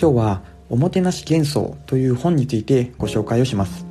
[0.00, 3.84] 今日はおもてなし幻想という本についてご紹介をします。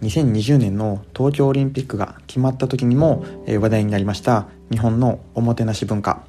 [0.00, 6.22] 2020年の東京オリンピックが決まった時にも話題になりました日本のおもてなし文化。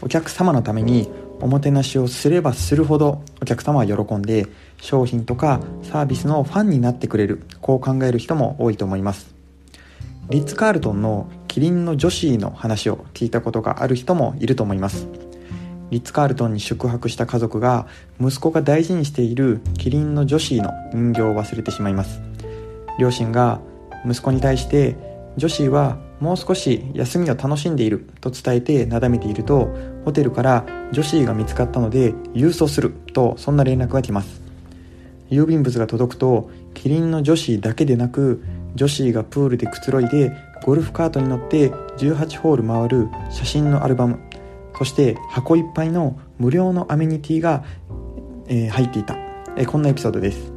[0.00, 1.10] お客様のために
[1.42, 4.46] おもてなしをすればするほどお客様は喜んで
[4.78, 9.34] 商品とかサービスのファンになってくれるこう考える人も多いと思います。
[10.30, 15.29] リッツ・カールトンのキリンの女子の話を聞いたことがある人もいると思います。
[15.90, 17.86] リッツ・カールトンに宿泊した家族が
[18.20, 22.20] 息子が大事にしているキリンの女子の人形を忘れてしまいます。
[22.98, 23.60] 両親が
[24.06, 24.96] 息子に対して
[25.36, 34.40] 女子はもう少し休みを楽しんでいると伝えてなだめているとホテルから女子が見つかったので郵送するとそんな連絡が来ます。
[35.30, 38.42] 郵便物が届くとキリンの女子だけでなく
[38.74, 40.32] 女子がプールでくつろいで
[40.64, 44.29] ゴルフカートに乗って18ホール回る写真のアルバム。
[44.80, 47.64] そして箱いっぱいの無料のアメニティが、
[48.48, 49.14] えー、入っていた、
[49.58, 50.54] えー、こんなエピソードです。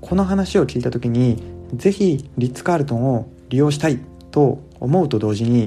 [0.00, 1.42] この話を聞いた時に
[1.74, 3.98] ぜひリッツ・カールトンを利用したい
[4.30, 5.66] と思うと同時に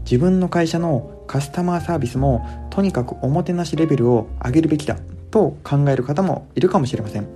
[0.00, 4.96] 自分の会社のカスタマーサービスもとにかくおもてなしレベルを上げるべきだ
[5.30, 7.28] と考える方もいるかもしれません。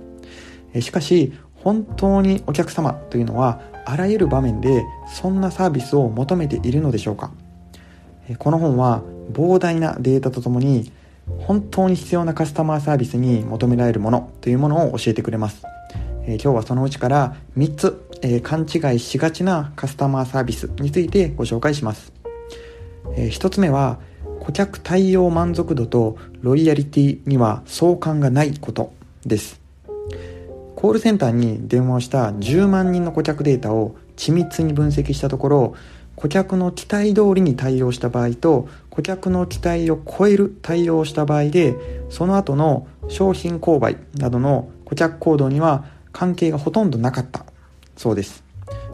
[0.81, 7.31] しかし本当にお客様というのはあらゆる場面でそんなサービスを求めているのでしょうか？
[8.39, 10.91] この本は膨大なデータとともに
[11.39, 15.63] 本当に必要なカスタマーサービスに求められるものというものを教えてくれます、
[16.27, 22.13] え、今日はそのうちから3つ、え、勘違いしがちなカスタマーサービスについてご紹介します、
[23.15, 23.99] え、1つ目は
[24.39, 28.93] 顧客対応満足度とロイヤリティには相関がないこと
[29.25, 29.59] です。
[30.75, 35.75] コールセンターに電話をした10万人の顧客データを緻密に分析したところ
[36.15, 41.75] 顧客の期待通りに対応した場合と顧客の期待を超える対応をした場合で
[42.09, 47.45] その後の商品購買などの顧客行動には関係がほとんどなかった。
[47.97, 48.43] そうです、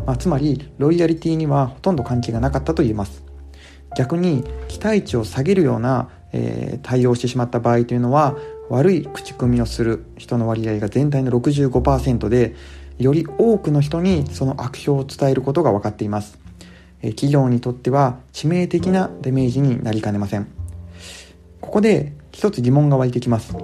[0.06, 3.24] まあ、つまりロイヤリティにはほとんど関係がなかったと言えます。
[3.96, 8.38] 逆に期待値を下げるような、えー、対応してしまった場合というのは
[8.70, 12.56] 悪い口コミをする人の割合が全体の65%で
[12.98, 16.40] より多くの人にその悪評を伝えることが分かっています。
[17.10, 20.48] 企業にとっては致命的なダメージになりかねません。
[21.60, 23.56] ここで一つ疑問が湧いてきます。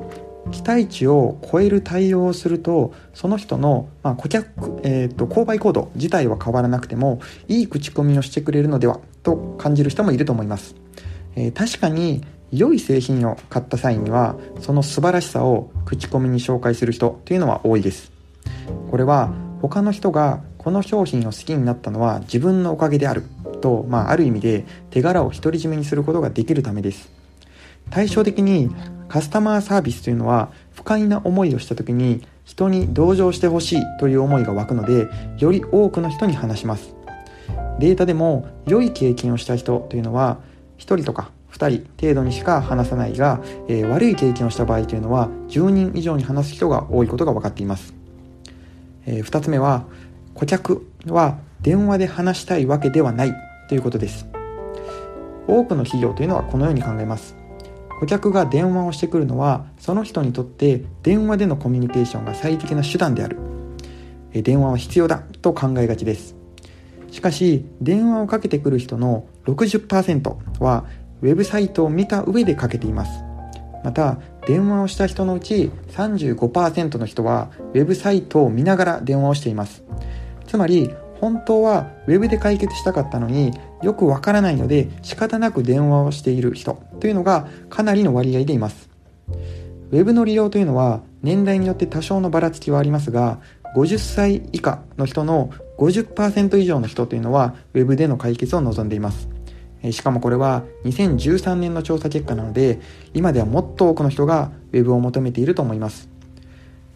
[0.52, 10.76] 期待値を超える対応をするとその人の、まあ、顧客、えーと、購買行動自体は変わらなくてもいい口コミをしてくれるのではと感じる人もいると思います、
[11.36, 18.12] えー、確かに良い製品を買った際にはその素晴らしさを口コミに紹介する人というのは多いです。
[18.90, 23.24] これは他の人がこの商品を好きになったのは自分のおかげである
[23.62, 27.10] と、まあ、ある意味で手柄を独り占めにすることができるためです。
[27.90, 28.70] 対照的に
[29.08, 35.08] カスタマーサービスというのは不快な思いをした時に人に同情してほしいという思いが湧くので
[35.38, 36.94] より多くの人に話します。
[37.80, 40.40] データでも良い経験をした人というのは
[40.80, 43.40] 1人とか2人程度にしか話さないが、
[43.70, 47.94] えー、悪い経験をした場合というのは10人以上に話す人が多いことが分かっています、
[49.06, 49.86] えー、2つ目は
[50.38, 53.34] 顧客は電話で話したいわけではない
[53.68, 54.28] ということです。
[55.48, 57.36] 多くの企業というのはこのように考えます。
[58.00, 63.38] 顧客が電話をしてくるのはその人にとって電話でのコミュニケーションが最適な手段である。
[64.32, 66.36] 電話は必要だと考えがちです。
[67.10, 70.86] しかし電話をかけてくる人の60%は
[71.24, 73.24] ウェブサイトを見た上でかけています。
[73.84, 79.87] また電話をした人のうち35%の人はウェブサイトを見ながら電話をしています。
[80.48, 88.90] つまり本当は Web で解決したかったのによくわからないので仕方なく電話をしている人というのがかなりの割合でいます。
[89.92, 93.40] Web の利用というのは年代によって多少のばらつきはありますが
[93.76, 99.30] 50歳以下の人の50%以上の人というのは Web での解決を望んでいます。
[99.92, 102.80] しかもこれは2013年の調査結果なので
[103.14, 106.17] 今ではもっと多くの人が Web を求めていると思います。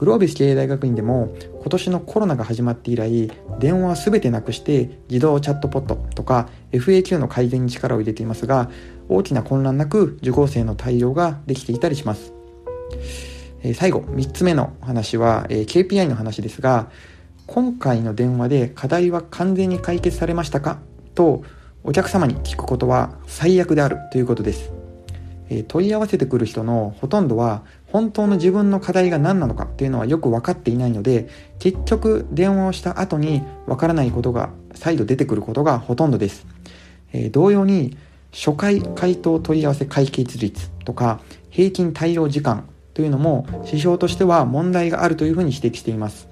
[0.02, 8.72] グロービス経営大学院でも今年のコロナが始まって以来電話は全てなくして自動チャットポットとか FAQ の改善に力を入れていますが
[9.10, 12.34] 大きな混乱なく受講生の対応ができていたりします、
[13.62, 16.90] え最後3つ目の話は、え KPI の話ですが
[17.46, 20.80] 今回の電話で課題は完全に解決されましたか？
[21.14, 21.44] と
[21.84, 24.72] お客様に聞くことは最悪であるということです。
[25.52, 31.28] え問い合わせてくる人のほとんどは本当の自分の課題が何なのかっていうのはよく分かっていないので
[31.60, 36.46] 結局電話をした後に分からないことが再度出てくることがほとんどです、
[37.14, 37.98] えー、同様に
[38.32, 46.28] 初回回答問い合わせ解決率とか平均対応時間というのも指標としては問題があるというふうに指摘しています。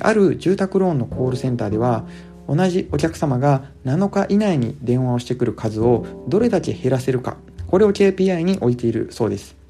[0.00, 2.06] ある住宅ローンのコールセンターでは
[2.48, 7.36] 同じお客様が7日以内に電話をしてくる数をどれだけ減らせるか
[7.66, 9.61] これを KPI に置いているそうです。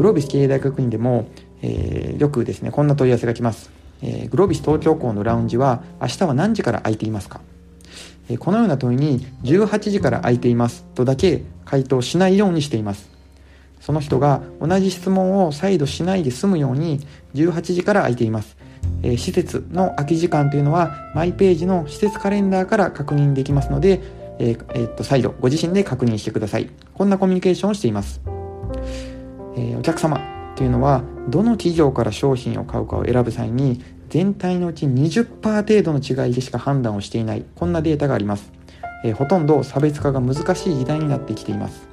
[0.00, 1.28] グロービス経営大学院でも、
[1.60, 3.70] えー、よくですねこんな問い合わせが来ます、
[4.00, 7.42] えー、グロービス東京港のラウンジは明日は何時から空いていますか、
[8.30, 13.10] えー、このような問いに18時から空いていますとだけ回答しないようにしています。
[13.78, 17.00] その人が同じ質問を再度しないで済むように
[17.34, 18.56] 18時から空いています。
[19.02, 24.00] え施設の空き時間というのはマイページの施設カレンダーから確認できますので、
[24.38, 26.70] えー、えー、っと再度ご自身で確認してください。
[26.94, 28.22] こんなコミュニケーションをしています、
[29.56, 30.20] えー、お客様
[30.56, 38.52] というのはどの企業から商品を買うかを選ぶ際に全体のうち20%程度の違いでしか判断をしていないこんなデータがあります、
[39.04, 41.88] えほとんど差別化が難しい時代になってきています。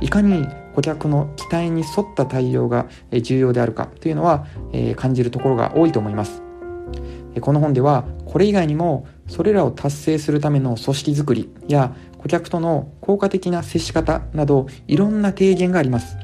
[0.00, 4.46] いかに顧客の期待に沿った対応が重要であるかというのは
[4.96, 6.42] 感じるところが多いと思います。
[7.40, 16.16] この本ではこれ以外にもそれらを達成するための組織づくりや顧客との効果的な接し方などいろんな提言があります。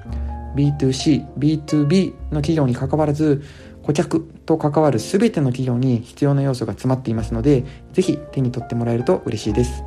[0.55, 3.43] B2C、B2B の企業に関わらず
[3.83, 9.85] 顧客と関わる全ての企業に必要な要素が詰まっていますので是非手に取ってもらえると嬉しいです。